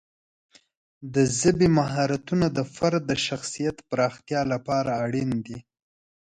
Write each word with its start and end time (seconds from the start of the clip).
د 1.13 1.15
ژبې 1.39 1.67
مهارتونه 1.79 2.47
د 2.57 2.59
فرد 2.75 3.01
د 3.07 3.13
شخصیت 3.27 3.77
پراختیا 3.89 4.41
لپاره 4.53 4.91
اړین 5.05 5.31
دي. 5.45 5.59